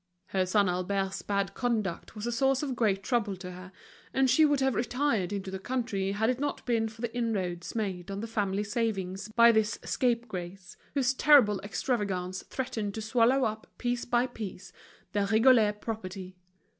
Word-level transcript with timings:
Her 0.29 0.47
son 0.47 0.67
Albert's 0.67 1.21
bad 1.21 1.53
conduct 1.53 2.15
was 2.15 2.25
a 2.25 2.31
source 2.31 2.63
of 2.63 2.75
great 2.75 3.03
trouble 3.03 3.35
to 3.37 3.51
her, 3.51 3.71
and 4.15 4.27
she 4.31 4.45
would 4.45 4.59
have 4.59 4.73
retired 4.73 5.31
into 5.31 5.51
the 5.51 5.59
country 5.59 6.13
had 6.13 6.27
it 6.27 6.39
not 6.39 6.65
been 6.65 6.89
for 6.89 7.01
the 7.01 7.15
inroads 7.15 7.75
made 7.75 8.09
on 8.09 8.19
the 8.19 8.25
family 8.25 8.63
savings 8.63 9.27
by 9.35 9.51
this 9.51 9.77
scapegrace, 9.83 10.75
whose 10.95 11.13
terrible 11.13 11.59
extravagance 11.59 12.41
threatened 12.41 12.95
to 12.95 13.01
swallow 13.03 13.43
up 13.43 13.67
piece 13.77 14.03
by 14.03 14.25
piece 14.25 14.73
their 15.11 15.27
Rigolles 15.27 15.75
property. 15.81 16.35